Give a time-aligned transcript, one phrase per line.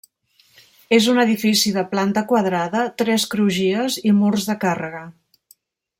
[0.97, 5.05] És un edifici de planta quadrada, tres crugies i murs de càrrega.